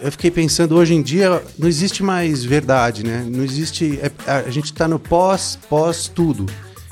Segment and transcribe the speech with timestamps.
[0.00, 3.26] eu fiquei pensando, hoje em dia não existe mais verdade, né?
[3.28, 3.98] Não existe.
[4.02, 6.46] é- a gente tá no pós, pós tudo.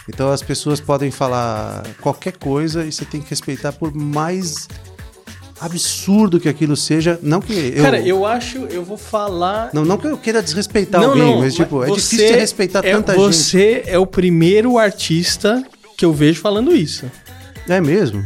[0.09, 4.69] Então as pessoas podem falar qualquer coisa e você tem que respeitar por mais
[5.61, 7.19] absurdo que aquilo seja.
[7.23, 7.83] Não que eu.
[7.83, 9.71] Cara, eu acho, eu vou falar.
[9.73, 13.23] Não, não que eu queira desrespeitar alguém, mas tipo, é difícil respeitar é, tanta gente.
[13.23, 15.65] Você é o primeiro artista
[15.97, 17.11] que eu vejo falando isso.
[17.69, 18.25] É mesmo?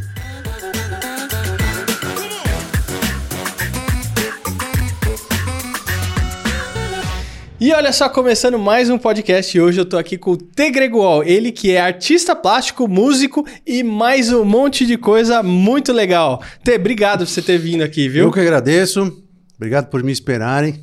[7.61, 9.57] E olha só, começando mais um podcast.
[9.57, 10.71] e Hoje eu tô aqui com o T.
[10.71, 16.41] Greguol, ele que é artista plástico, músico e mais um monte de coisa muito legal.
[16.63, 18.23] T, obrigado por você ter vindo aqui, viu?
[18.23, 19.21] Eu que agradeço.
[19.57, 20.81] Obrigado por me esperarem.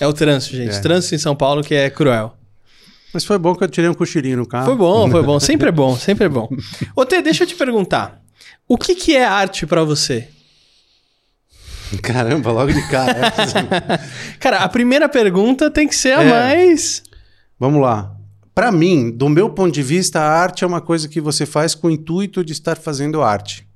[0.00, 0.74] é o trânsito, gente.
[0.74, 0.80] É.
[0.80, 2.34] Trânsito em São Paulo que é cruel.
[3.12, 4.64] Mas foi bom que eu tirei um cochilinho no carro.
[4.64, 5.38] Foi bom, foi bom.
[5.38, 6.48] Sempre é bom, sempre é bom.
[6.96, 8.22] Ô, T, deixa eu te perguntar.
[8.66, 10.28] O que, que é arte pra você?
[12.02, 13.32] Caramba, logo de cara.
[14.40, 16.30] Cara, a primeira pergunta tem que ser a É.
[16.30, 17.02] mais.
[17.58, 18.16] Vamos lá.
[18.54, 21.74] Para mim, do meu ponto de vista, a arte é uma coisa que você faz
[21.74, 23.66] com o intuito de estar fazendo arte.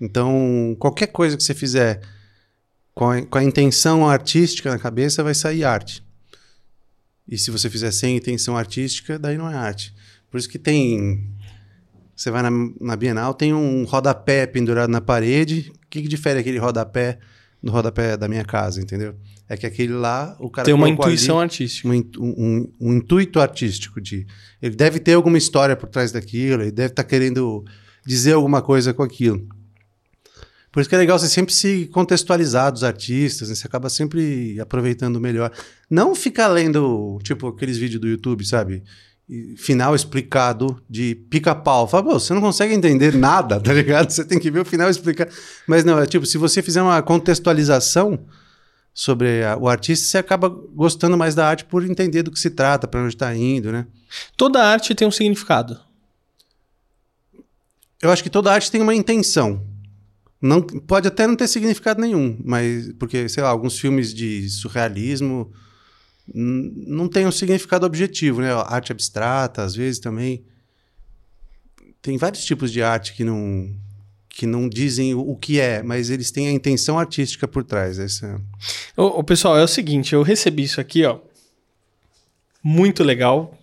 [0.00, 2.00] Então, qualquer coisa que você fizer
[2.94, 6.02] com a, com a intenção artística na cabeça, vai sair arte.
[7.28, 9.94] E se você fizer sem intenção artística, daí não é arte.
[10.30, 11.28] Por isso que tem.
[12.20, 15.72] Você vai na, na Bienal, tem um rodapé pendurado na parede.
[15.74, 17.18] O que, que difere aquele rodapé
[17.62, 19.14] do rodapé da minha casa, entendeu?
[19.48, 21.88] É que aquele lá, o cara Tem uma colocou ali- intuição artística.
[21.88, 24.26] um, um- um intuito artístico de
[24.60, 27.64] ele deve ter alguma história por trás daquilo, ele deve estar querendo
[28.06, 29.48] dizer alguma coisa com aquilo.
[30.70, 33.54] Por isso que é legal você sempre se contextualizar dos artistas, né?
[33.54, 35.50] você acaba sempre aproveitando melhor.
[35.90, 38.82] Não ficar lendo, tipo, aqueles vídeos do YouTube, sabe?
[39.56, 41.86] Final explicado de pica-pau.
[41.86, 44.10] Fala, pô, você não consegue entender nada, tá ligado?
[44.10, 45.30] Você tem que ver o final explicado.
[45.66, 48.18] Mas não, é tipo, se você fizer uma contextualização,
[48.92, 52.50] sobre a- o artista, você acaba gostando mais da arte por entender do que se
[52.50, 53.86] trata, para onde está indo, né?
[54.36, 55.78] Toda arte tem um significado.
[58.02, 59.64] Eu acho que toda arte tem uma intenção.
[60.40, 65.52] Não, pode até não ter significado nenhum, mas porque, sei lá, alguns filmes de surrealismo
[66.32, 68.52] não tem um significado objetivo, né?
[68.52, 70.44] Arte abstrata, às vezes também.
[72.00, 73.74] Tem vários tipos de arte que não
[74.28, 77.98] que não dizem o, o que é, mas eles têm a intenção artística por trás.
[77.98, 78.40] Essa...
[78.96, 81.18] Ô, ô, pessoal, é o seguinte, eu recebi isso aqui, ó.
[82.62, 83.58] Muito legal.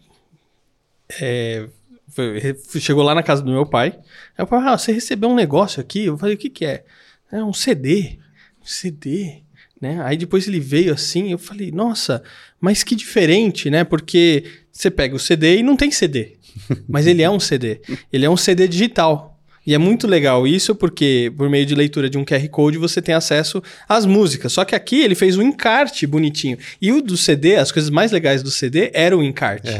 [1.21, 1.67] É,
[2.09, 2.39] foi-
[2.79, 3.97] chegou lá na casa do meu pai.
[4.37, 6.05] Aí o pai, ah, você recebeu um negócio aqui?
[6.05, 6.83] Eu falei, o que que é?
[7.31, 8.19] É um CD.
[8.61, 9.43] Um CD.
[9.79, 10.01] Né?
[10.03, 12.23] Aí depois ele veio assim, eu falei, nossa,
[12.59, 13.83] mas que diferente, né?
[13.83, 16.37] Porque você pega o CD e não tem CD.
[16.89, 17.81] Mas ele é um CD.
[18.11, 19.36] Ele é um CD digital.
[19.67, 23.01] E é muito legal isso porque, por meio de leitura de um QR Code, você
[23.01, 24.53] tem acesso às músicas.
[24.53, 26.57] Só que aqui ele fez um encarte bonitinho.
[26.81, 29.67] E o do CD, as coisas mais legais do CD era o encarte.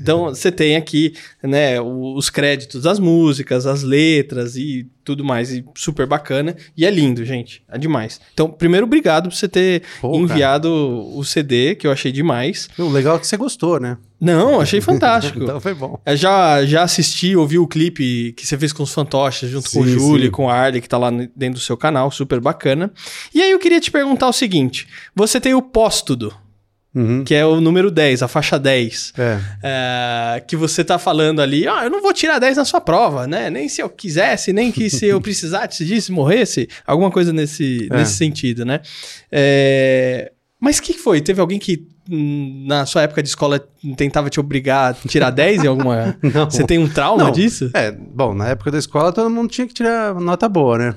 [0.00, 5.52] Então você tem aqui né, os créditos das músicas, as letras e tudo mais.
[5.52, 6.56] E super bacana.
[6.76, 7.62] E é lindo, gente.
[7.70, 8.20] É demais.
[8.32, 10.22] Então, primeiro, obrigado por você ter Pô, cara.
[10.22, 10.68] enviado
[11.14, 12.68] o CD, que eu achei demais.
[12.78, 13.98] O legal é que você gostou, né?
[14.20, 15.38] Não, achei fantástico.
[15.44, 16.00] então foi bom.
[16.04, 19.80] Eu já, já assisti, ouvi o clipe que você fez com os fantoches, junto com
[19.80, 20.30] o Sim, Júlio e sim.
[20.32, 22.90] com o Arley, que tá lá dentro do seu canal, super bacana.
[23.34, 26.34] E aí eu queria te perguntar o seguinte: você tem o Póstudo,
[26.94, 27.22] Uhum.
[27.22, 29.12] que é o número 10, a faixa 10.
[29.16, 29.38] É.
[29.62, 33.26] é, que você tá falando ali, ah, eu não vou tirar 10 na sua prova,
[33.26, 33.50] né?
[33.50, 37.96] Nem se eu quisesse, nem que se eu precisasse disso, morresse, alguma coisa nesse, É.
[37.98, 38.80] nesse sentido, né?
[39.30, 41.20] É, mas o que foi?
[41.20, 43.58] Teve alguém que hum, na sua época de escola
[43.96, 46.16] tentava te obrigar a tirar 10 em alguma.
[46.22, 46.50] Não.
[46.50, 47.70] Você tem um trauma Não, disso?
[47.74, 50.94] É, bom, na época da escola todo mundo tinha que tirar nota boa, né?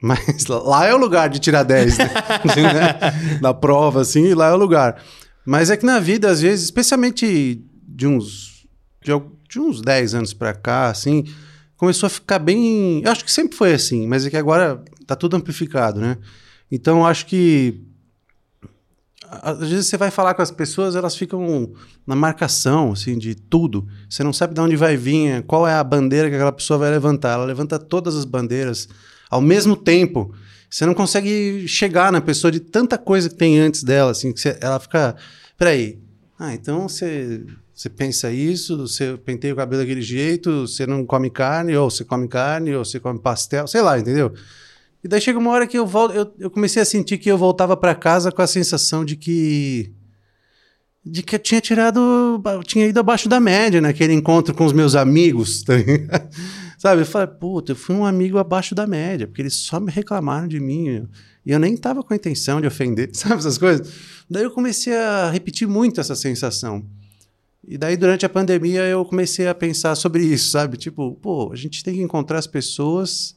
[0.00, 2.10] Mas lá é o lugar de tirar 10, né?
[3.40, 5.02] na prova, assim, lá é o lugar.
[5.44, 8.66] Mas é que na vida, às vezes, especialmente de uns,
[9.02, 9.12] de,
[9.48, 11.24] de uns 10 anos pra cá, assim,
[11.76, 13.02] começou a ficar bem.
[13.04, 16.18] Eu acho que sempre foi assim, mas é que agora tá tudo amplificado, né?
[16.70, 17.80] Então eu acho que.
[19.30, 21.72] Às vezes você vai falar com as pessoas, elas ficam
[22.06, 23.86] na marcação, assim, de tudo.
[24.08, 26.90] Você não sabe de onde vai vir, qual é a bandeira que aquela pessoa vai
[26.90, 27.34] levantar.
[27.34, 28.88] Ela levanta todas as bandeiras
[29.30, 30.32] ao mesmo tempo.
[30.68, 34.40] Você não consegue chegar na pessoa de tanta coisa que tem antes dela, assim, que
[34.40, 35.16] você- ela fica.
[35.56, 35.98] Peraí.
[36.38, 41.30] Ah, então você, você pensa isso, você penteia o cabelo daquele jeito, você não come
[41.30, 44.32] carne, ou você come carne, ou você come pastel, sei lá, entendeu?
[45.06, 47.38] E daí chega uma hora que eu volto, eu, eu comecei a sentir que eu
[47.38, 49.94] voltava para casa com a sensação de que
[51.04, 54.72] de que eu tinha tirado, eu tinha ido abaixo da média naquele encontro com os
[54.72, 55.74] meus amigos, tá?
[56.76, 57.02] Sabe?
[57.02, 60.48] Eu falei, puta, eu fui um amigo abaixo da média, porque eles só me reclamaram
[60.48, 61.06] de mim.
[61.44, 63.88] E eu nem tava com a intenção de ofender, sabe essas coisas?
[64.28, 66.84] Daí eu comecei a repetir muito essa sensação.
[67.64, 70.76] E daí, durante a pandemia, eu comecei a pensar sobre isso, sabe?
[70.76, 73.35] Tipo, pô, a gente tem que encontrar as pessoas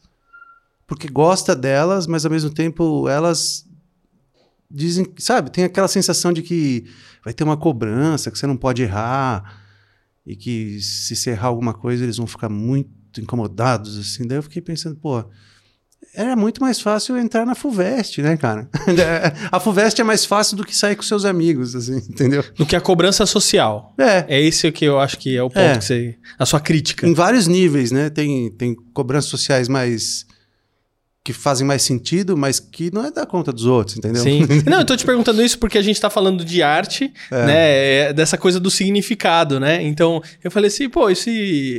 [0.89, 3.63] porque gosta delas, mas ao mesmo tempo elas
[4.69, 5.51] dizem, sabe?
[5.51, 6.83] Tem aquela sensação de que
[7.23, 9.61] vai ter uma cobrança, que você não pode errar
[10.25, 14.27] e que se você errar alguma coisa eles vão ficar muito incomodados, assim.
[14.27, 15.23] Daí eu fiquei pensando, pô,
[16.13, 18.67] era muito mais fácil entrar na FUVEST, né, cara?
[19.51, 22.43] a FUVEST é mais fácil do que sair com seus amigos, assim, entendeu?
[22.55, 23.93] Do que a cobrança social.
[23.97, 24.25] É.
[24.27, 25.77] É esse que eu acho que é o ponto É.
[25.77, 26.17] que você.
[26.39, 27.07] A sua crítica.
[27.07, 28.09] Em vários níveis, né?
[28.09, 30.25] Tem, tem cobranças sociais mais.
[31.23, 34.23] Que fazem mais sentido, mas que não é dar conta dos outros, entendeu?
[34.23, 34.41] Sim.
[34.65, 38.07] Não, eu tô te perguntando isso porque a gente tá falando de arte, né?
[38.07, 39.83] é, Dessa coisa do significado, né?
[39.83, 41.29] Então, eu falei assim, pô, esse,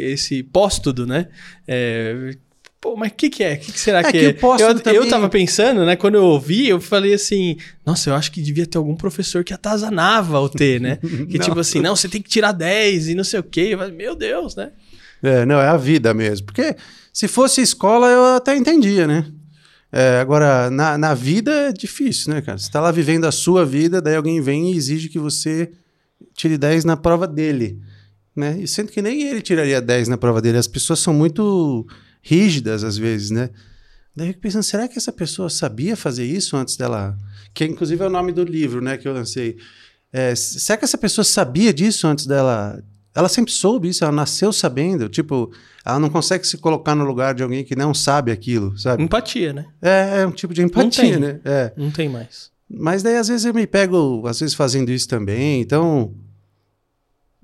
[0.02, 1.28] esse pós-tudo, né?
[1.66, 2.34] É,
[2.82, 3.54] Pô, mas o que, que é?
[3.54, 4.32] O que, que será É que, que é?
[4.32, 5.96] pós-tudo eu, também- eu tava pensando, né?
[5.96, 9.52] Quando eu ouvi, eu falei assim: nossa, eu acho que devia ter algum professor que
[9.52, 10.98] atazanava o T, né?
[11.30, 13.68] Que tipo assim, não, você tem que tirar 10 e não sei o quê.
[13.72, 14.70] Eu falei, Meu Deus, né?
[15.22, 16.46] É, não, é a vida mesmo.
[16.46, 16.76] Porque
[17.12, 19.26] se fosse escola, eu até entendia, né?
[19.92, 22.58] É, agora, na, na vida é difícil, né, cara?
[22.58, 25.72] Você tá lá vivendo a sua vida, daí alguém vem e exige que você
[26.34, 27.80] tire 10 na prova dele.
[28.34, 28.60] Né?
[28.60, 30.58] E sendo que nem ele tiraria 10 na prova dele.
[30.58, 31.86] As pessoas são muito
[32.22, 33.50] rígidas às vezes, né?
[34.14, 37.16] Daí eu fico pensando, será que essa pessoa sabia fazer isso antes dela?
[37.54, 39.56] Que inclusive é o nome do livro, né, que eu lancei.
[40.12, 42.82] É, será que essa pessoa sabia disso antes dela?
[43.14, 45.08] Ela sempre soube isso, ela nasceu sabendo.
[45.08, 45.52] Tipo,
[45.84, 49.02] ela não consegue se colocar no lugar de alguém que não sabe aquilo, sabe?
[49.02, 49.66] Empatia, né?
[49.82, 50.66] É, é um tipo de tem.
[50.66, 51.40] empatia, né?
[51.44, 51.72] É.
[51.76, 52.50] Não tem mais.
[52.68, 55.60] Mas daí às vezes eu me pego, às vezes fazendo isso também.
[55.60, 56.14] Então,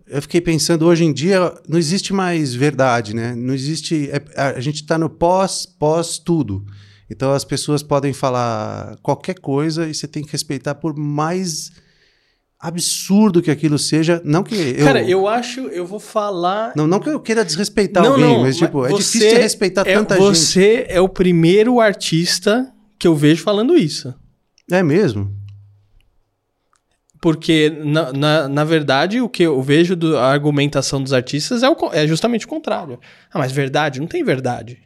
[0.06, 3.34] eu fiquei pensando, hoje em dia não existe mais verdade, né?
[3.34, 4.08] Não existe.
[4.10, 6.64] é- a, a gente está no pós, pós tudo.
[7.10, 11.72] Então as pessoas podem falar qualquer coisa e você tem que respeitar por mais
[12.66, 14.20] absurdo que aquilo seja.
[14.24, 14.84] Não que eu.
[14.84, 16.72] Cara, eu acho, eu vou falar.
[16.74, 20.16] Não, não que eu queira desrespeitar alguém, mas tipo, é você difícil respeitar é- tanta
[20.16, 20.24] gente.
[20.24, 24.12] Você é o primeiro artista que eu vejo falando isso.
[24.70, 25.32] É mesmo?
[27.20, 31.76] Porque, na, na, na verdade, o que eu vejo da argumentação dos artistas é, o
[31.92, 33.00] é justamente o contrário.
[33.32, 34.00] Ah, mas verdade?
[34.00, 34.78] Não tem verdade.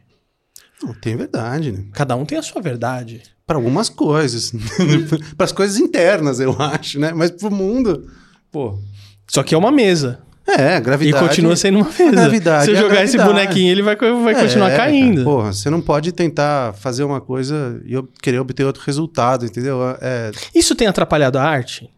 [0.83, 1.85] Não, tem verdade, né?
[1.93, 3.21] Cada um tem a sua verdade.
[3.45, 4.51] Para algumas coisas.
[5.37, 7.11] para as coisas internas, eu acho, né?
[7.13, 8.09] Mas pro mundo,
[8.51, 8.79] pô.
[9.27, 10.21] Só que é uma mesa.
[10.47, 11.27] É, a E gravidade.
[11.27, 12.11] continua sendo uma mesa.
[12.11, 13.45] gravidade Se eu é jogar esse gravidade.
[13.45, 15.23] bonequinho, ele vai, vai continuar É, caindo.
[15.23, 19.77] porra, você não pode tentar fazer uma coisa e querer obter outro resultado, entendeu?
[20.01, 21.89] É, Isso tem atrapalhado a arte?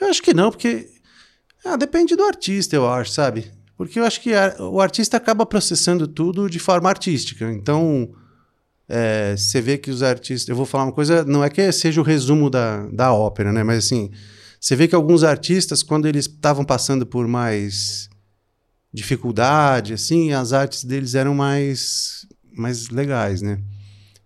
[0.00, 0.88] eu acho que não, porque
[1.64, 3.50] ah, depende do artista, eu acho, sabe?
[3.78, 7.50] Porque eu acho que a- o artista acaba processando tudo de forma artística.
[7.52, 8.10] Então,
[8.88, 10.48] é, você vê que os artistas.
[10.48, 13.62] Eu vou falar uma coisa, não é que seja o resumo da, da ópera, né?
[13.62, 14.10] Mas assim,
[14.60, 18.08] você vê que alguns artistas, quando eles estavam passando por mais
[18.92, 22.26] dificuldade, assim, as artes deles eram mais,
[22.56, 23.60] mais legais, né?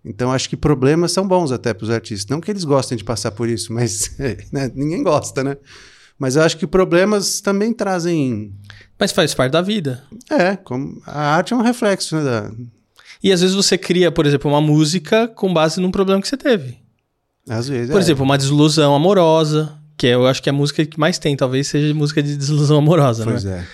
[0.04, 2.28] Então, acho que problemas são bons até para os artistas.
[2.28, 4.16] Não que eles gostem de passar por isso, mas
[4.50, 5.56] né, ninguém gosta, né?
[6.18, 8.52] Mas eu acho que problemas também trazem.
[8.98, 10.02] Mas faz parte da vida.
[10.30, 12.22] É, como a arte é um reflexo, né?
[12.22, 12.50] Da...
[13.22, 16.36] E às vezes você cria, por exemplo, uma música com base num problema que você
[16.36, 16.78] teve.
[17.48, 17.90] Às vezes.
[17.90, 18.00] Por é.
[18.00, 21.66] exemplo, uma desilusão amorosa, que eu acho que é a música que mais tem, talvez
[21.66, 23.66] seja música de desilusão amorosa, Pois né?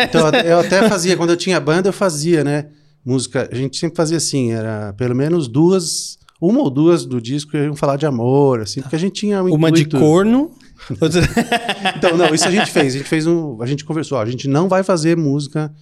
[0.00, 0.04] é.
[0.04, 2.66] Então, eu até fazia, quando eu tinha banda, eu fazia, né?
[3.04, 3.48] Música.
[3.50, 7.76] A gente sempre fazia assim, era pelo menos duas, uma ou duas do disco iam
[7.76, 10.50] falar de amor, assim, porque a gente tinha um Uma de intuito- corno.
[11.96, 12.94] Então, não, isso a gente fez.
[12.94, 13.60] A gente fez um.
[13.62, 15.72] A gente conversou, ó, a gente não vai fazer música.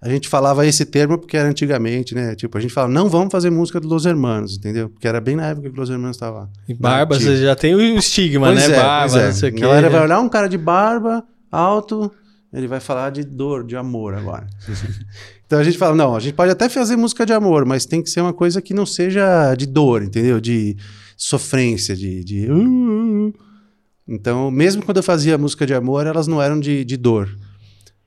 [0.00, 2.34] A gente falava esse termo porque era antigamente, né?
[2.34, 4.90] Tipo, a gente falava, não vamos fazer música do Los Hermanos, entendeu?
[4.90, 6.50] Porque era bem na época que Los Hermanos estava.
[6.68, 8.76] E barba, você já tem o estigma, Pois né?
[8.76, 9.26] é, barba, é.
[9.26, 9.60] não sei o A quê.
[9.62, 12.12] galera vai olhar um cara de barba, alto,
[12.52, 14.46] ele vai falar de dor, de amor agora.
[15.46, 18.02] então a gente fala, não, a gente pode até fazer música de amor, mas tem
[18.02, 20.38] que ser uma coisa que não seja de dor, entendeu?
[20.38, 20.76] De
[21.16, 22.22] sofrência, de...
[22.22, 22.46] de...
[22.50, 23.32] uh,
[24.06, 27.28] Então, mesmo quando eu fazia música de amor, elas não eram de, de dor.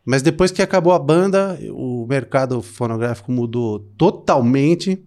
[0.06, 5.04] Mas depois que acabou a banda, o mercado fonográfico mudou totalmente.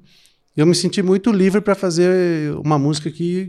[0.55, 3.49] Eu me senti muito livre para fazer uma música que,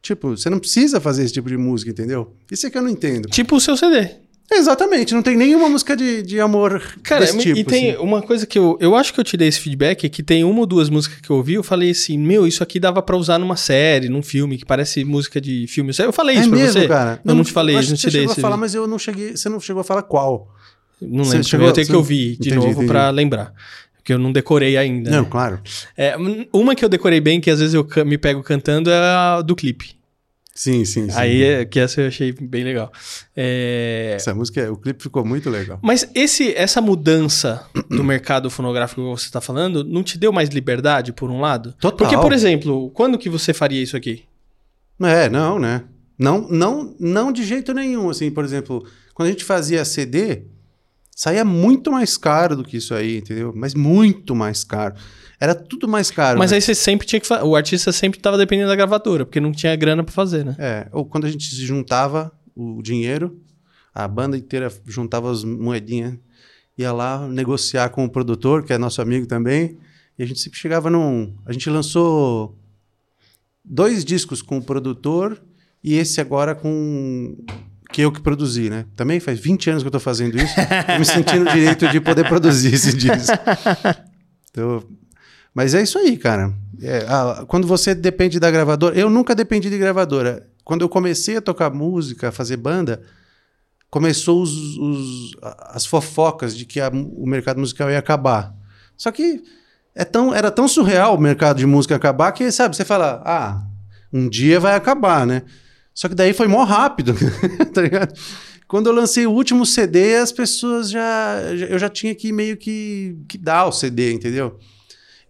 [0.00, 2.34] tipo, você não precisa fazer esse tipo de música, entendeu?
[2.50, 3.28] Isso é que eu não entendo.
[3.28, 4.08] Tipo o seu CD.
[4.52, 7.70] Exatamente, não tem nenhuma música de, de amor Cara, desse e tipo.
[7.70, 8.00] tem assim.
[8.02, 8.76] uma coisa que eu.
[8.80, 11.20] Eu acho que eu te dei esse feedback, é que tem uma ou duas músicas
[11.20, 14.22] que eu ouvi, eu falei assim, meu, isso aqui dava pra usar numa série, num
[14.22, 15.92] filme, que parece música de filme.
[15.98, 16.88] Eu falei É isso pra mesmo, você?
[16.88, 17.20] cara?
[17.24, 18.40] Eu não te falei, não te você dei chegou esse.
[18.40, 20.48] a falar, mas eu não cheguei, você não chegou a falar qual.
[21.00, 21.48] Não Você lembro.
[21.48, 23.52] chegou- eu tenho você- que ouvir de Entendi, novo pra lembrar.
[23.96, 25.10] Porque eu não decorei ainda.
[25.10, 25.28] Não, né?
[25.30, 25.60] claro.
[25.96, 26.14] É,
[26.52, 29.54] uma que eu decorei bem, que às vezes eu me pego cantando, é a do
[29.54, 29.90] clipe.
[30.60, 31.16] Sim, sim, sim.
[31.18, 32.92] Aí, é, que essa eu achei bem legal.
[33.34, 35.78] É, Essa música, o clipe ficou muito legal.
[35.80, 40.50] Mas esse, essa mudança do mercado fonográfico que você está falando, não te deu mais
[40.50, 41.72] liberdade, por um lado?
[41.80, 41.96] Total.
[41.96, 44.24] Porque, por exemplo, quando que você faria isso aqui?
[45.00, 45.84] É, não, né?
[46.18, 48.10] Não, não, não de jeito nenhum.
[48.10, 50.42] Assim, por exemplo, quando a gente fazia CD,
[51.16, 53.50] saía muito mais caro do que isso aí, entendeu?
[53.56, 54.94] Mas muito mais caro.
[55.40, 56.38] Era tudo mais caro.
[56.38, 56.56] Mas né?
[56.56, 59.52] aí você sempre tinha que fa- O artista sempre estava dependendo da gravadora, porque não
[59.52, 60.54] tinha grana pra fazer, né?
[60.58, 63.40] É, ou quando a gente se juntava o dinheiro,
[63.94, 66.14] a banda inteira juntava as moedinhas,
[66.76, 69.78] ia lá negociar com o produtor, que é nosso amigo também,
[70.18, 71.34] e a gente sempre chegava num.
[71.46, 72.54] A gente lançou
[73.64, 75.40] dois discos com o produtor
[75.82, 77.36] e esse agora com.
[77.92, 78.84] Que eu que produzi, né?
[78.94, 80.54] Também faz 20 anos que eu tô fazendo isso.
[80.98, 83.32] me sentindo o direito de poder produzir esse disco.
[84.50, 84.84] Então,
[85.54, 86.52] mas é isso aí, cara.
[86.82, 88.96] É, ah, quando você depende da gravadora.
[88.98, 90.46] Eu nunca dependi de gravadora.
[90.64, 93.02] Quando eu comecei a tocar música, a fazer banda,
[93.90, 98.54] começou os, os- a- as fofocas de que a o mercado musical ia acabar.
[98.96, 99.42] Só que
[99.94, 103.62] é tão, era tão surreal o mercado de música acabar que, sabe, você fala, ah,
[104.12, 105.42] um dia vai acabar, né?
[105.92, 107.14] Só que daí foi mó rápido,
[107.74, 108.14] tá ligado?
[108.68, 111.56] Quando eu lancei o último CD, as pessoas já.
[111.56, 114.56] já- Eu já tinha que meio que, que dar o CD, entendeu?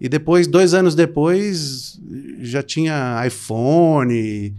[0.00, 1.98] E depois, dois anos depois,
[2.40, 4.54] já tinha iPhone,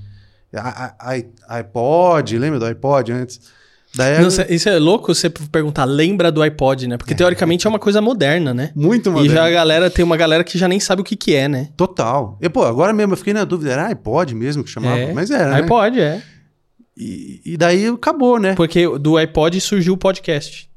[1.49, 3.39] iPod, lembra do iPod antes?
[3.93, 6.97] Daí cê- isso é louco você perguntar, lembra do iPod, né?
[6.97, 8.71] Porque teoricamente é uma coisa moderna, né?
[8.73, 9.33] muito E moderno.
[9.35, 11.69] já a galera tem uma galera que já nem sabe o que, que é, né?
[11.75, 12.37] Total.
[12.41, 14.97] E, pô, agora mesmo eu fiquei na dúvida, era iPod mesmo que chamava?
[14.97, 15.13] É.
[15.13, 15.57] Mas era, né?
[15.61, 16.21] iPod, é.
[16.95, 18.55] E, e daí acabou, né?
[18.55, 20.69] Porque do iPod surgiu o podcast.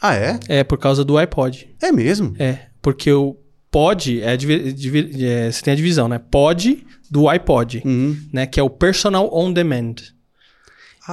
[0.00, 0.40] Ah, é?
[0.48, 1.68] É, por causa do iPod.
[1.82, 2.34] É mesmo?
[2.38, 3.36] É, porque o
[3.74, 6.18] pod é, é, você tem a divisão, né?
[6.30, 8.16] Pod do iPod, Uhum.
[8.32, 8.46] né?
[8.46, 9.96] Que é o Personal On Demand.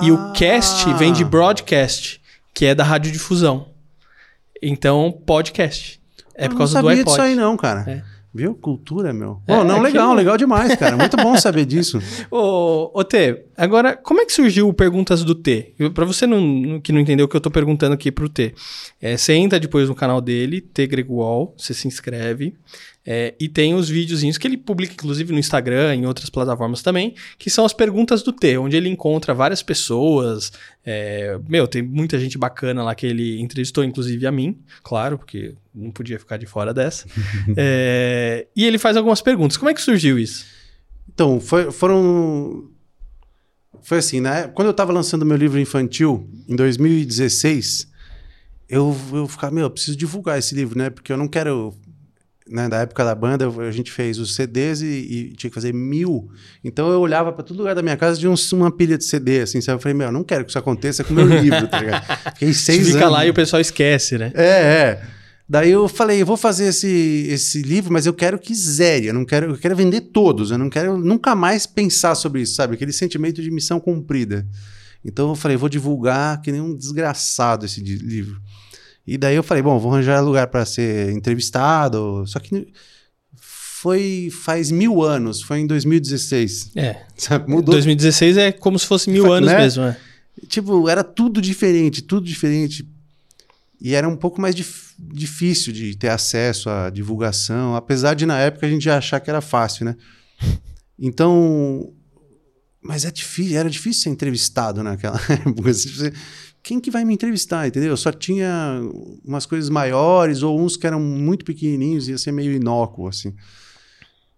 [0.03, 0.33] E o Ah.
[0.35, 2.21] cast vem de broadcast,
[2.53, 3.69] que é da radiodifusão.
[4.61, 5.99] Então, podcast.
[6.35, 7.15] É por Eu causa não do sabia iPod.
[7.17, 7.83] disso aí não, cara.
[7.89, 8.03] É.
[8.33, 8.55] Viu?
[8.55, 9.41] Cultura, meu.
[9.45, 10.95] É, Pô, não, aqui- legal, legal demais, cara.
[10.95, 11.99] Muito bom saber disso.
[12.31, 15.73] Ô, ô T, agora, como é que surgiu o Perguntas do T?
[15.93, 18.53] Pra você não, que não entendeu o que eu tô perguntando aqui pro T.
[19.01, 22.55] É, você entra depois no canal dele, T Gregual, você se inscreve.
[23.05, 27.15] É, e tem os videozinhos que ele publica, inclusive, no Instagram, em outras plataformas também,
[27.39, 30.51] que são as perguntas do T, onde ele encontra várias pessoas.
[30.85, 35.55] é, meu, tem muita gente bacana lá que ele entrevistou, inclusive a mim, claro, porque
[35.73, 37.07] não podia ficar de fora dessa.
[37.57, 39.57] É, e ele faz algumas perguntas.
[39.57, 40.45] Como é que surgiu isso?
[41.13, 42.69] Então, foi- foram.
[43.81, 44.47] Foi assim, né?
[44.47, 47.87] Quando eu tava lançando meu livro infantil, em 2016,
[48.69, 50.89] eu, eu ficava, meu, eu preciso divulgar esse livro, né?
[50.89, 51.73] Porque eu não quero.
[52.51, 55.73] Né, da época da banda, a gente fez os CDs e, e tinha que fazer
[55.73, 56.29] mil.
[56.61, 59.39] Então eu olhava para todo lugar da minha casa de uns- uma pilha de CD,
[59.39, 59.77] assim, sabe?
[59.77, 62.03] Eu falei, meu, eu não quero que isso aconteça com o meu livro, tá ligado?
[62.35, 63.11] Fiquei seis fica anos.
[63.13, 64.33] lá e o pessoal esquece, né?
[64.35, 65.01] É, é.
[65.47, 69.13] Daí eu falei, eu vou fazer esse, esse livro, mas eu quero que zere, eu
[69.13, 72.75] não quero, eu quero vender todos, eu não quero nunca mais pensar sobre isso, sabe?
[72.75, 74.45] Aquele sentimento de missão cumprida.
[75.05, 78.39] Então eu falei, vou divulgar que nem um desgraçado esse livro.
[79.05, 82.71] E daí eu falei, bom, vou arranjar lugar para ser entrevistado, só que
[83.35, 87.01] foi faz mil anos, foi em 2016, É.
[87.17, 87.49] sabe?
[87.49, 89.57] Mudou 2016 é como se fosse mil Fa- anos né?
[89.57, 89.97] mesmo, né?
[90.47, 92.87] tipo, era tudo diferente, tudo diferente.
[93.83, 98.37] E era um pouco mais dif- difícil de ter acesso à divulgação, apesar de na
[98.37, 99.95] época a gente achar que era fácil, né?
[100.99, 101.91] Então,
[102.81, 105.73] mas é difícil, era difícil ser entrevistado naquela época.
[105.73, 106.13] você-
[106.63, 107.95] Quem que vai me entrevistar, entendeu?
[107.97, 108.81] Só tinha
[109.25, 113.33] umas coisas maiores ou uns que eram muito pequenininhos, ia ser meio inócuo, assim.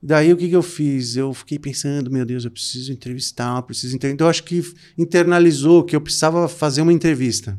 [0.01, 1.15] Daí o que, que eu fiz?
[1.15, 4.15] Eu fiquei pensando, meu Deus, eu preciso entrevistar, eu preciso entrevistar.
[4.15, 4.61] Então eu acho que
[4.97, 7.57] internalizou que eu precisava fazer uma entrevista.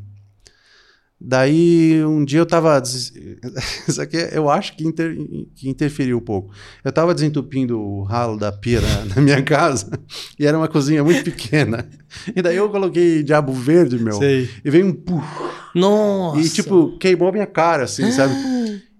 [1.19, 2.79] Daí um dia eu tava.
[2.79, 3.13] des-
[3.87, 5.15] Isso aqui eu acho que, inter-
[5.55, 6.53] que interferiu um pouco.
[6.83, 8.81] Eu tava desentupindo o ralo da pia
[9.15, 9.89] na, minha casa
[10.37, 11.87] e era uma cozinha muito pequena.
[12.35, 14.17] E daí eu coloquei diabo verde, meu.
[14.17, 14.49] Sei.
[14.63, 15.25] E veio um puf.
[15.73, 16.39] Nossa.
[16.41, 18.33] E tipo, queimou a minha cara, assim, sabe?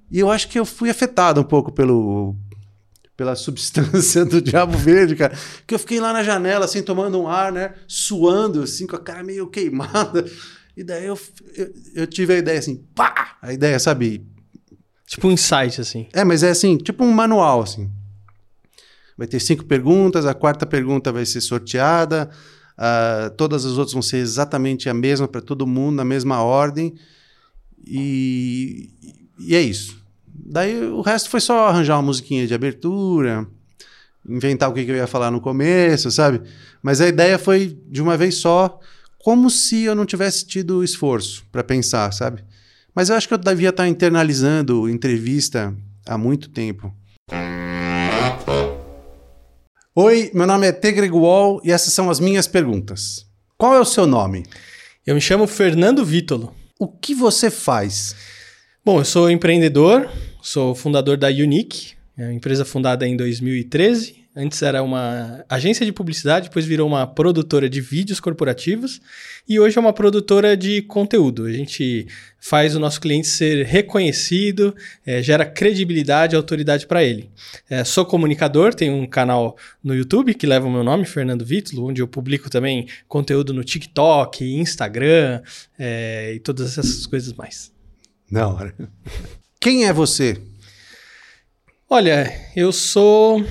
[0.09, 2.35] E eu acho que eu fui afetado um pouco pelo
[3.17, 5.37] pela substância do diabo verde, cara.
[5.65, 7.73] Que eu fiquei lá na janela, assim, tomando um ar, né?
[7.87, 10.25] Suando, assim, com a cara meio queimada.
[10.75, 11.17] E daí eu,
[11.55, 13.37] eu, eu tive a ideia assim, pá!
[13.41, 14.25] A ideia, sabe?
[15.07, 16.07] Tipo um insight, assim.
[16.11, 17.89] É, mas é assim, tipo um manual, assim.
[19.17, 22.29] Vai ter cinco perguntas, a quarta pergunta vai ser sorteada,
[22.77, 26.95] ah, todas as outras vão ser exatamente a mesma para todo mundo, na mesma ordem.
[27.87, 28.89] E,
[29.39, 30.03] e é isso.
[30.27, 33.47] Daí o resto foi só arranjar uma musiquinha de abertura,
[34.27, 36.41] inventar o que, que eu ia falar no começo, sabe?
[36.81, 38.79] Mas a ideia foi de uma vez só,
[39.25, 42.43] como se eu não tivesse tido esforço para pensar, sabe?
[42.93, 46.93] Mas eu acho que eu devia estar internalizando entrevista há muito tempo.
[49.95, 53.25] Oi, meu nome é Tegre Wall e essas são as minhas perguntas.
[53.57, 54.43] Qual é o seu nome?
[55.03, 56.55] Eu me chamo Fernando Vítolo.
[56.79, 58.15] O que você faz?
[58.85, 60.07] Bom, eu sou empreendedor,
[60.39, 65.93] sou fundador da Unique, é uma empresa fundada em 2013 Antes era uma agência de
[65.93, 68.99] publicidade, depois virou uma produtora de vídeos corporativos
[69.47, 71.45] e hoje é uma produtora de conteúdo.
[71.45, 72.05] A gente
[72.37, 74.75] faz o nosso cliente ser reconhecido,
[75.05, 77.29] é, gera credibilidade e autoridade para ele.
[77.69, 81.87] É, sou comunicador, tenho um canal no YouTube que leva o meu nome, Fernando Vítolo,
[81.87, 85.41] onde eu publico também conteúdo no TikTok, Instagram
[85.79, 87.71] é, e todas essas coisas mais.
[88.29, 88.75] Da hora.
[89.61, 90.41] Quem é você?
[91.89, 93.41] Olha, eu sou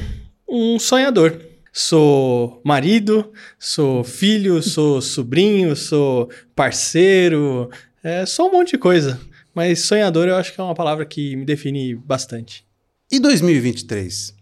[0.55, 1.41] um sonhador.
[1.73, 7.69] Sou marido, sou filho, sou sobrinho, sou parceiro,
[8.03, 9.21] é, sou um monte de coisa.
[9.53, 12.65] Mas sonhador eu acho que é uma palavra que me define bastante.
[13.11, 14.35] E 2023?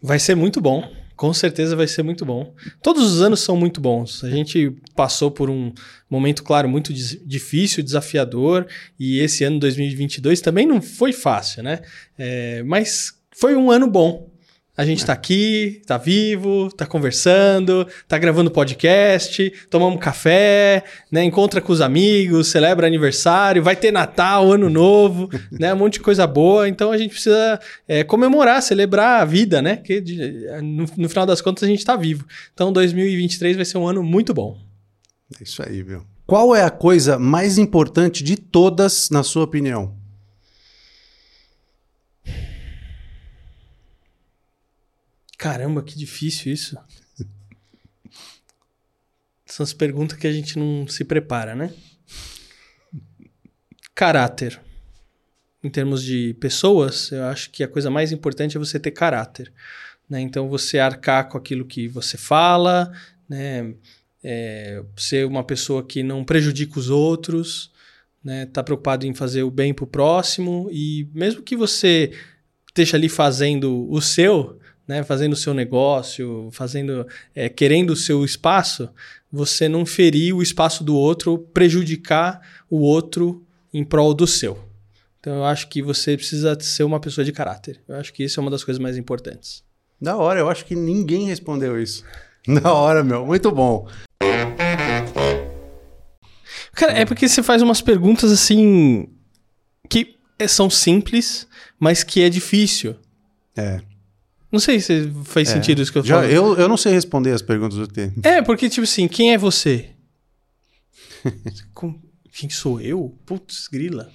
[0.00, 0.88] Vai ser muito bom.
[1.16, 2.54] Com certeza vai ser muito bom.
[2.82, 4.22] Todos os anos são muito bons.
[4.22, 5.72] A gente passou por um
[6.08, 8.66] momento, claro, muito difícil, desafiador,
[9.00, 11.80] e esse ano 2022 também não foi fácil, né?
[12.18, 14.35] É, mas foi um ano bom.
[14.76, 21.24] A gente está aqui, está vivo, está conversando, está gravando podcast, tomamos café, né?
[21.24, 25.72] Encontra com os amigos, celebra aniversário, vai ter Natal, Ano Novo, né?
[25.72, 26.68] Um monte de coisa boa.
[26.68, 29.76] Então a gente precisa é, comemorar, celebrar a vida, né?
[29.76, 30.02] Que
[30.62, 32.26] no, no final das contas a gente está vivo.
[32.52, 34.58] Então 2023 vai ser um ano muito bom.
[35.40, 36.04] É isso aí, viu?
[36.26, 39.95] Qual é a coisa mais importante de todas, na sua opinião?
[45.36, 46.76] Caramba, que difícil isso.
[49.44, 51.72] São as perguntas que a gente não se prepara, né?
[53.94, 54.60] Caráter.
[55.62, 59.52] Em termos de pessoas, eu acho que a coisa mais importante é você ter caráter.
[60.08, 60.20] Né?
[60.20, 62.92] Então, você arcar com aquilo que você fala,
[63.28, 63.74] né?
[64.22, 67.70] É, ser uma pessoa que não prejudica os outros,
[68.24, 68.46] né?
[68.46, 72.12] Tá preocupado em fazer o bem pro próximo e mesmo que você
[72.68, 78.24] esteja ali fazendo o seu, né, fazendo o seu negócio, fazendo, é, querendo o seu
[78.24, 78.88] espaço,
[79.32, 84.58] você não ferir o espaço do outro, prejudicar o outro em prol do seu.
[85.18, 87.80] Então eu acho que você precisa ser uma pessoa de caráter.
[87.88, 89.64] Eu acho que isso é uma das coisas mais importantes.
[90.00, 92.04] Da hora, eu acho que ninguém respondeu isso.
[92.62, 93.88] Da hora, meu, muito bom.
[96.72, 99.08] Cara, é porque você faz umas perguntas assim
[99.90, 100.14] que
[100.46, 102.94] são simples, mas que é difícil.
[103.56, 103.80] É.
[104.56, 105.52] Não sei se faz é.
[105.52, 106.32] sentido isso que eu Já, falo.
[106.32, 108.10] Eu, eu não sei responder as perguntas do T.
[108.22, 109.90] É, porque, tipo assim, quem é você?
[112.32, 113.14] quem sou eu?
[113.26, 114.10] Putz, grila.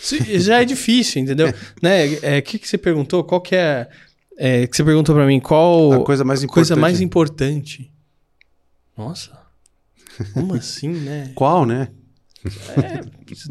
[0.00, 1.52] Já é difícil, entendeu?
[1.82, 2.06] né?
[2.22, 3.22] É, que, que você perguntou?
[3.22, 3.86] Qual que é...
[4.38, 6.54] É, que você perguntou para mim qual a coisa mais importante.
[6.54, 7.92] Coisa mais importante.
[8.96, 9.38] Nossa.
[10.32, 11.32] Como assim, né?
[11.34, 11.88] Qual, né?
[12.76, 13.00] É,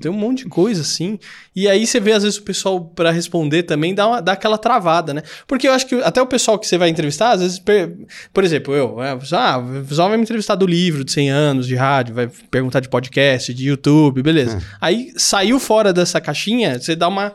[0.02, 1.18] tem um monte de coisa assim.
[1.56, 4.58] E aí você vê, às vezes, o pessoal, para responder também, dá, uma, dá aquela
[4.58, 5.24] travada, né?
[5.48, 7.96] Porque eu acho que até o pessoal que você vai entrevistar, às vezes, per...
[8.34, 11.68] por exemplo, eu, é, ah, o pessoal vai me entrevistar do livro de 100 anos
[11.68, 14.58] de rádio, vai perguntar de podcast, de YouTube, beleza.
[14.58, 14.62] É.
[14.82, 17.34] Aí saiu fora dessa caixinha, você dá uma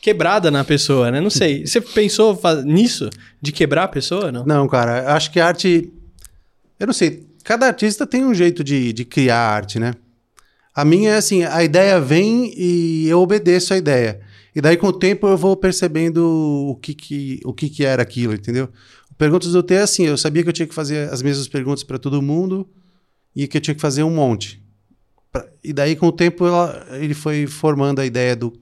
[0.00, 1.20] quebrada na pessoa, né?
[1.20, 1.66] Não sei.
[1.66, 3.10] Você pensou nisso?
[3.40, 4.44] De quebrar a pessoa, não?
[4.44, 5.12] Não, cara.
[5.14, 5.92] Acho que a arte.
[6.78, 7.26] Eu não sei.
[7.44, 9.94] Cada artista tem um jeito de, de criar arte, né?
[10.78, 14.20] A minha é assim, a ideia vem e eu obedeço a ideia.
[14.54, 18.00] E daí, com o tempo, eu vou percebendo o que, que, o que, que era
[18.00, 18.68] aquilo, entendeu?
[19.16, 21.82] Perguntas do T é assim, eu sabia que eu tinha que fazer as mesmas perguntas
[21.82, 22.64] para todo mundo
[23.34, 24.62] e que eu tinha que fazer um monte.
[25.64, 28.52] E daí, com o tempo, ela, ele foi formando a ideia do,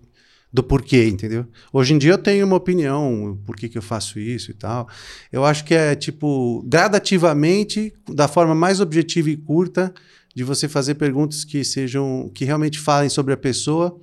[0.50, 1.46] do porquê, entendeu?
[1.70, 4.88] Hoje em dia eu tenho uma opinião, por que, que eu faço isso e tal.
[5.31, 9.92] Eu acho que é, tipo, gradativamente, da forma mais objetiva e curta,
[10.37, 13.99] de você fazer perguntas que sejam que realmente falem sobre a pessoa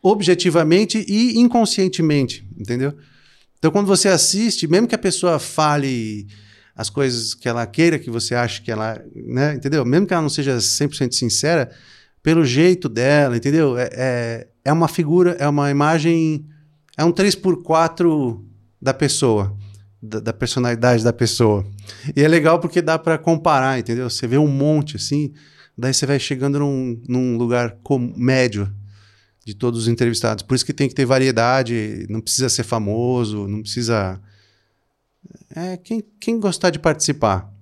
[0.00, 2.94] objetivamente e inconscientemente, entendeu?
[3.58, 6.28] Então quando você assiste, mesmo que a pessoa fale
[6.76, 9.84] as coisas que ela queira que você acha que ela, né, entendeu?
[9.84, 11.68] Mesmo que ela não seja 100% sincera,
[12.22, 13.76] pelo jeito dela, entendeu?
[13.76, 16.46] É, é, é uma figura, é uma imagem,
[16.96, 18.40] é um 3x4
[18.80, 19.56] da pessoa,
[20.00, 21.66] da, da personalidade da pessoa.
[22.14, 24.08] E é legal porque dá para comparar, entendeu?
[24.08, 25.32] Você vê um monte assim,
[25.76, 27.76] daí você vai chegando num, num lugar
[28.16, 28.72] médio.
[29.44, 30.42] de todos os entrevistados.
[30.42, 34.20] Por isso que tem que ter variedade, não precisa ser famoso, não precisa.
[35.54, 37.52] É, quem, quem gostar de participar.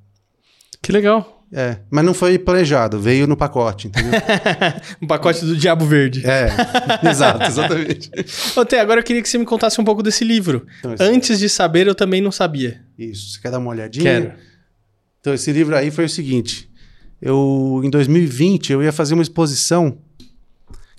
[0.83, 1.41] Que legal.
[1.53, 4.13] É, mas não foi planejado, veio no pacote, entendeu?
[5.03, 6.25] um pacote do Diabo Verde.
[6.25, 6.49] É,
[7.11, 8.09] exato, exatamente.
[8.69, 10.65] Tê, agora eu queria que você me contasse um pouco desse livro.
[10.79, 12.81] Então, Antes de saber, eu também não sabia.
[12.97, 14.05] Isso, você quer dar uma olhadinha?
[14.05, 14.33] Quero.
[15.21, 16.70] Então, esse livro aí foi o seguinte:
[17.21, 19.99] eu, em 2020, eu ia fazer uma exposição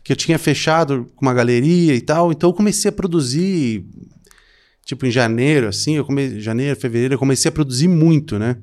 [0.04, 3.86] que eu tinha fechado com uma galeria e tal, então eu comecei a produzir,
[4.86, 8.58] tipo, em janeiro, assim, eu comecei, janeiro, fevereiro, eu comecei a produzir muito, né?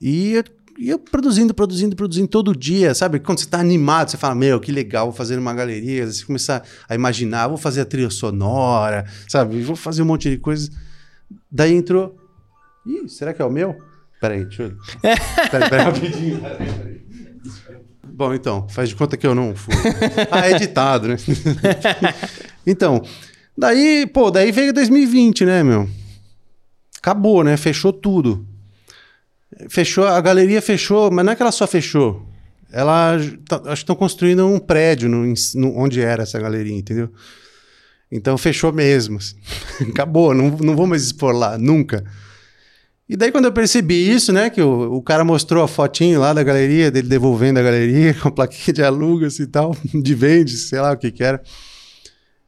[0.00, 0.44] E eu,
[0.78, 3.18] eu produzindo, produzindo, produzindo todo dia, sabe?
[3.18, 6.62] Quando você tá animado, você fala, meu, que legal, vou fazer uma galeria, você começa
[6.88, 9.60] a imaginar, vou fazer a trilha sonora, sabe?
[9.62, 10.70] Vou fazer um monte de coisa.
[11.50, 12.16] Daí entrou.
[12.84, 13.76] Ih, será que é o meu?
[14.28, 14.72] Peraí, deixa eu.
[15.50, 16.40] Peraí, peraí, rapidinho.
[16.40, 16.96] Peraí, peraí.
[18.08, 19.74] Bom, então, faz de conta que eu não fui.
[20.30, 21.16] Ah, é editado, né?
[22.66, 23.02] então,
[23.56, 25.88] daí, pô, daí veio 2020, né, meu?
[26.98, 27.56] Acabou, né?
[27.56, 28.46] Fechou tudo.
[29.68, 32.26] Fechou, a galeria fechou, mas não é que ela só fechou.
[32.72, 33.16] Ela,
[33.48, 35.22] tá- acho que estão construindo um prédio no,
[35.54, 37.10] no- onde era essa galeria, entendeu?
[38.10, 39.18] Então fechou mesmo.
[39.90, 42.02] Acabou, não, não vou mais expor lá, nunca.
[43.08, 46.32] E daí, quando eu percebi isso, né, que o, o cara mostrou a fotinho lá
[46.32, 50.56] da galeria, dele devolvendo a galeria com a plaquinha de alugas e tal, de vende,
[50.56, 51.40] sei lá o que que era.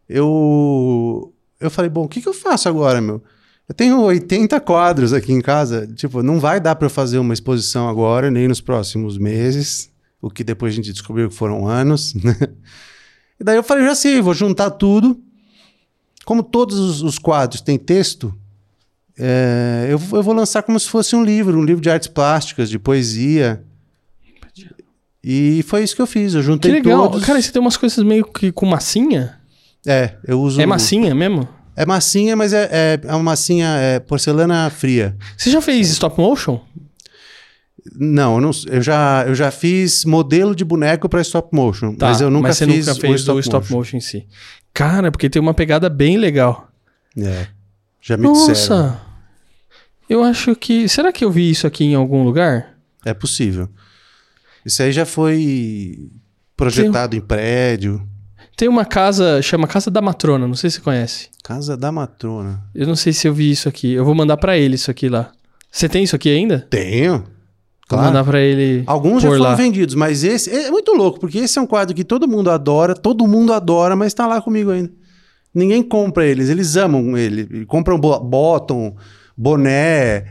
[0.08, 3.22] Eu, eu falei, bom, o que que eu faço agora, meu?
[3.68, 7.34] Eu tenho 80 quadros aqui em casa, tipo, não vai dar para eu fazer uma
[7.34, 9.90] exposição agora, nem nos próximos meses,
[10.22, 12.34] o que depois a gente descobriu que foram anos, né?
[13.38, 15.20] E daí eu falei, já sei, vou juntar tudo.
[16.24, 18.34] Como todos os, os quadros têm texto,
[19.18, 22.70] é, eu, eu vou lançar como se fosse um livro, um livro de artes plásticas,
[22.70, 23.62] de poesia.
[25.22, 26.34] E foi isso que eu fiz.
[26.34, 27.10] Eu Que juntei legal.
[27.10, 27.26] todos.
[27.26, 29.38] Cara, você tem umas coisas meio que com massinha?
[29.86, 30.60] É, eu uso.
[30.60, 31.48] É massinha mesmo?
[31.76, 35.16] É massinha, mas é, é, é uma massinha é, porcelana fria.
[35.36, 36.60] Você já fez stop motion?
[37.94, 42.08] Não, eu, não, eu já, eu já fiz modelo de boneco para stop motion, Tá,
[42.08, 43.96] mas eu nunca você fiz nunca fez o stop motion.
[43.96, 44.26] em si.
[44.74, 46.68] Cara, porque tem uma pegada bem legal.
[47.16, 47.46] É,
[48.00, 48.96] já me disseram.
[50.08, 50.88] Eu acho que.
[50.88, 52.74] Será que eu vi isso aqui em algum lugar?
[53.04, 53.68] É possível.
[54.64, 56.10] Isso aí já foi
[56.56, 58.06] projetado em prédio.
[58.56, 61.28] Tem uma casa, chama Casa da Matrona, não sei se você conhece.
[61.44, 62.64] Casa da Matrona.
[62.74, 63.92] Eu não sei se eu vi isso aqui.
[63.92, 65.30] Eu vou mandar pra ele isso aqui lá.
[65.70, 66.66] Você tem isso aqui ainda?
[66.68, 67.18] Tenho.
[67.18, 67.26] Vou
[67.88, 68.06] Claro.
[68.06, 68.82] mandar pra ele.
[68.86, 69.54] Alguns já foram lá.
[69.54, 72.94] vendidos, mas esse é muito louco, porque esse é um quadro que todo mundo adora,
[72.94, 74.90] todo mundo adora, mas tá lá comigo ainda.
[75.54, 77.64] Ninguém compra eles, eles amam ele.
[77.64, 78.20] Compram bo-
[79.38, 80.24] boné,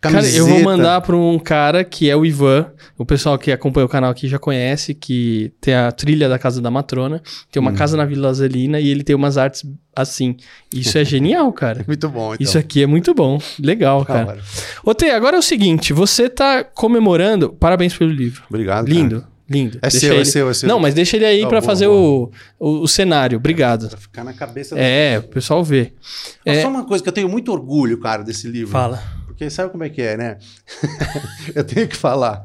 [0.00, 0.38] Cara, camiseta.
[0.38, 2.66] eu vou mandar pra um cara que é o Ivan.
[2.96, 6.60] O pessoal que acompanha o canal aqui já conhece, que tem a trilha da Casa
[6.62, 7.20] da Matrona.
[7.52, 7.66] Tem Hum.
[7.66, 9.62] uma casa na Vila Zelina e ele tem umas artes
[9.94, 10.36] assim.
[10.74, 11.84] Isso é genial, cara.
[11.86, 12.42] Muito bom, então.
[12.44, 13.38] Isso aqui é muito bom.
[13.58, 14.26] Legal, cara.
[14.26, 14.40] hora.
[14.84, 17.50] Ô, Tê, agora é o seguinte: você tá comemorando.
[17.52, 18.42] Parabéns pelo livro.
[18.48, 18.86] Obrigado.
[18.86, 19.24] cara.
[19.50, 19.78] Lindo.
[19.82, 20.68] É Deixa seu, é ele- seu, é seu.
[20.68, 22.30] Não, mas deixa ele aí Tá, pra boa, fazer boa.
[22.58, 23.36] o, o, o cenário.
[23.36, 23.88] Obrigado.
[23.88, 25.92] Pra ficar na cabeça do- É, o pessoal vê.
[26.46, 28.70] Mas é- Só uma coisa que eu tenho muito orgulho, cara, desse livro.
[28.70, 29.02] Fala.
[29.26, 30.38] Porque sabe como é que é, né?
[31.54, 32.44] eu tenho que falar.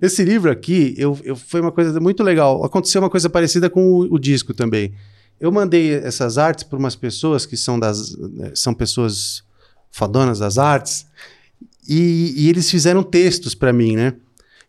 [0.00, 2.64] Esse livro aqui, eu, eu, foi uma coisa muito legal.
[2.64, 4.94] Aconteceu uma coisa parecida com o, o disco também.
[5.38, 8.16] Eu mandei essas artes para umas pessoas que são das
[8.54, 9.42] são pessoas
[9.90, 11.06] fodonas das artes
[11.88, 14.14] e, e eles fizeram textos para mim, né?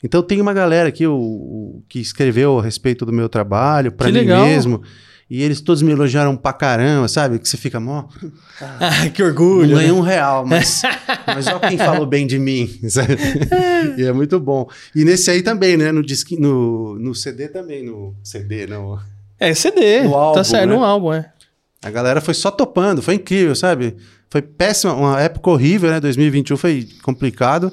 [0.03, 4.07] Então tem uma galera aqui o, o- que escreveu a respeito do meu trabalho para
[4.07, 4.45] mim legal.
[4.45, 4.81] mesmo
[5.29, 7.37] e eles todos me elogiaram pra caramba, sabe?
[7.39, 8.05] Que você fica mó
[8.61, 9.75] Ah, que não orgulho.
[9.75, 9.93] ganhei né?
[9.93, 10.81] um real, mas,
[11.27, 13.17] mas olha quem falou bem de mim, sabe?
[13.97, 14.69] E é muito bom.
[14.95, 15.91] E nesse aí também, né?
[15.91, 18.99] No, disque, no, no CD também, no CD, não.
[19.39, 20.01] É CD.
[20.03, 20.75] No álbum, tá certo, né?
[20.75, 21.29] no álbum, é.
[21.83, 23.97] A galera foi só topando, foi incrível, sabe?
[24.29, 25.99] Foi péssima, uma época horrível, né?
[25.99, 27.71] 2021 foi complicado.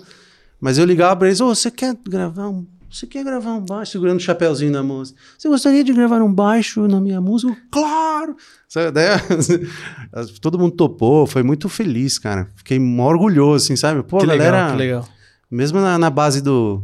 [0.65, 2.67] Mas eu ligava pra eles, ô, você quer gravar um.
[2.91, 5.21] Você quer gravar um baixo, segurando o chapéuzinho na música?
[5.37, 7.55] Você gostaria de gravar um baixo na minha música?
[7.71, 8.35] Claro!
[8.67, 9.09] Sabe, daí,
[10.41, 12.49] todo mundo topou, foi muito feliz, cara.
[12.57, 14.03] Fiquei mó orgulhoso, assim, sabe?
[14.05, 15.09] Pô, que galera, legal, que legal.
[15.51, 16.83] mesmo na, na base do,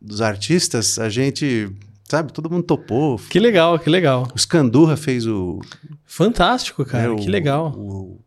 [0.00, 1.70] dos artistas, a gente,
[2.08, 3.20] sabe, todo mundo topou.
[3.30, 4.26] Que legal, que legal.
[4.34, 5.60] O Scandurra fez o,
[6.04, 7.14] Fantástico, cara.
[7.14, 7.72] que o- legal.
[7.76, 8.18] O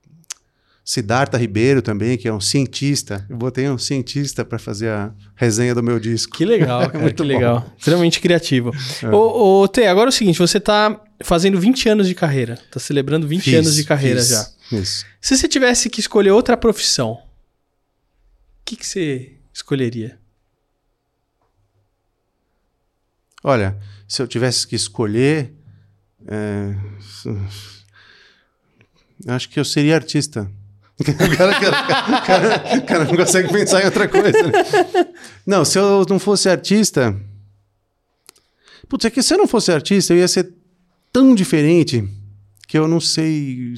[0.87, 3.25] Siddhartha Ribeiro também, que é um cientista.
[3.27, 6.37] Eu botei um cientista para fazer a resenha do meu disco.
[6.37, 6.99] Que legal, cara.
[6.99, 7.27] Muito que bom.
[7.35, 7.73] legal.
[7.75, 8.71] Extremamente criativo.
[9.01, 9.07] É.
[9.09, 12.59] Ô, ô, Tê, agora é o seguinte: você tá fazendo 20 anos de carreira.
[12.71, 14.29] Tá celebrando 20 Fiz, anos de carreira fiz.
[14.29, 14.47] já.
[14.73, 15.05] Isso.
[15.19, 17.19] Se você tivesse que escolher outra profissão, o
[18.63, 20.19] que, que você escolheria?
[23.43, 23.75] Olha,
[24.07, 25.51] se eu tivesse que escolher,
[26.27, 26.75] É,
[29.33, 30.49] acho que eu seria artista.
[30.97, 31.03] O
[31.37, 34.31] cara, cara, cara, cara não consegue pensar em outra coisa.
[34.43, 34.51] né?
[35.45, 37.13] Não, se eu não fosse artista.
[38.87, 40.53] Putz, é que se eu não fosse artista, eu ia ser
[41.11, 42.07] tão diferente
[42.67, 43.73] que eu não sei.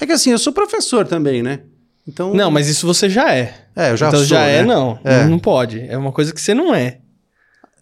[0.00, 1.60] É que assim, eu sou professor também, né?
[2.06, 2.34] Então.
[2.34, 3.66] Não, mas isso você já é.
[3.76, 4.28] É, eu já então sou.
[4.28, 4.64] já é, né?
[4.68, 4.98] não.
[5.04, 5.24] É.
[5.26, 5.80] Não pode.
[5.88, 6.98] É uma coisa que você não é.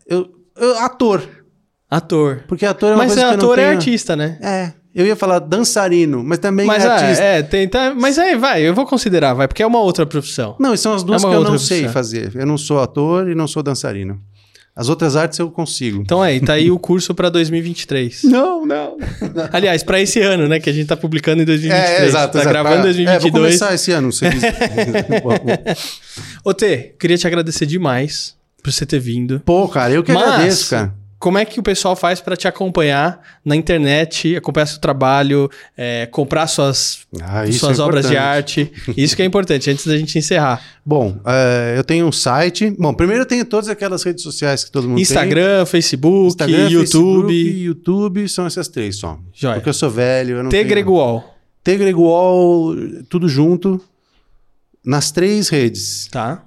[0.06, 1.26] Eu, eu- ator.
[1.90, 2.44] Ator.
[2.46, 4.38] Porque ator é uma Mas coisa é que eu não ator é tenho- artista, né?
[4.42, 4.72] É.
[4.94, 7.22] Eu ia falar dançarino, mas também Mas é ah, artista.
[7.24, 10.57] é, tem, tá- mas aí vai, eu vou considerar, vai, porque é uma outra profissão.
[10.59, 11.92] Não, são as duas É que eu não outra sei profissão.
[11.92, 12.33] fazer.
[12.35, 14.18] Eu não sou ator e não sou dançarino.
[14.74, 16.01] As outras artes eu consigo.
[16.01, 18.22] Então aí, tá aí o curso pra 2023.
[18.24, 18.96] Não, não.
[19.53, 22.01] Aliás, pra esse ano, né, que a gente tá publicando em 2023.
[22.01, 22.33] É, exato.
[22.35, 22.48] Tá exato.
[22.53, 22.83] gravando em É,
[23.18, 23.33] vou 2022.
[23.33, 24.24] começar esse ano, se.
[26.44, 29.40] Ô T, queria te agradecer demais por você ter vindo.
[29.44, 30.94] Pô, cara, eu que Mas, agradeço, cara.
[31.18, 36.07] Como é que o pessoal faz pra te acompanhar na internet, acompanhar seu trabalho, é,
[36.07, 38.70] comprar suas, Ah, suas é obras de arte?
[38.96, 40.62] Isso que é importante, antes da gente encerrar.
[40.87, 42.70] Bom, é, eu tenho um site.
[42.78, 45.02] Bom, primeiro eu tenho todas aquelas redes sociais que todo mundo tem.
[45.02, 47.33] Instagram, Facebook, Instagram, YouTube.
[47.33, 49.18] Facebook, YouTube, são essas três só.
[49.35, 49.54] Joia.
[49.57, 50.57] Porque eu sou velho, eu não T.
[50.59, 50.68] tenho...
[50.68, 51.76] Gregual, T.
[51.76, 52.74] Gregual,
[53.09, 53.81] tudo junto,
[54.85, 56.07] nas três redes.
[56.12, 56.44] tá?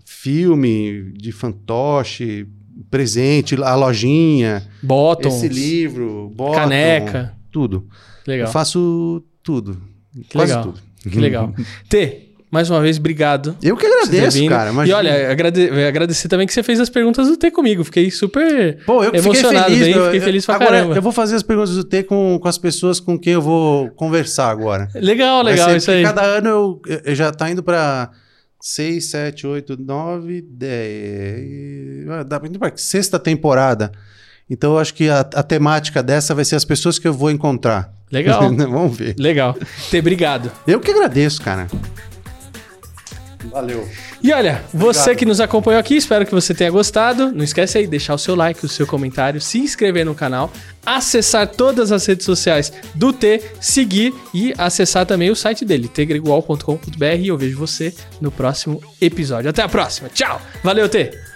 [0.05, 2.47] Filme de fantoche,
[2.91, 7.35] presente, a lojinha, Bottoms, esse livro, bottom, caneca.
[7.51, 7.87] tudo.
[8.27, 8.47] Legal.
[8.47, 9.81] Eu faço tudo.
[10.13, 10.73] Que quase legal.
[10.73, 10.88] tudo.
[11.11, 11.53] Que legal.
[11.89, 13.57] T, mais uma vez, obrigado.
[13.63, 14.71] Eu que agradeço, cara.
[14.71, 14.97] E imagina.
[14.99, 17.85] olha, agrade- agradecer também que você fez as perguntas do T comigo.
[17.85, 19.81] Fiquei super Pô, eu emocionado, fiquei feliz.
[19.81, 20.95] bem, eu- fiquei eu- feliz pra agora, caramba.
[20.97, 23.91] Eu vou fazer as perguntas do T com, com as pessoas com quem eu vou
[23.91, 24.89] conversar agora.
[24.95, 26.03] Legal, legal, ser isso aí.
[26.03, 28.11] Cada ano eu, eu já tá indo pra
[28.61, 32.09] 6, 7, 8, 9, 10.
[32.11, 33.93] ah, Dá pra ir pra sexta temporada.
[34.51, 37.31] Então eu acho que a, a temática dessa vai ser as pessoas que eu vou
[37.31, 37.93] encontrar.
[38.11, 38.51] Legal.
[38.55, 39.15] Vamos ver.
[39.19, 39.57] Legal.
[39.91, 40.51] T, obrigado.
[40.67, 41.67] Eu que agradeço, cara.
[43.51, 43.89] Valeu.
[44.23, 47.31] E olha, você que nos acompanhou aqui, espero que você tenha gostado.
[47.33, 50.51] Não esquece aí de deixar o seu like, o seu comentário, se inscrever no canal,
[50.85, 57.05] acessar todas as redes sociais do T, seguir e acessar também o site dele, tgregual.com.br.
[57.21, 59.51] E eu vejo você no próximo episódio.
[59.51, 60.09] Até a próxima.
[60.09, 60.41] Tchau.
[60.63, 61.28] Valeu, T.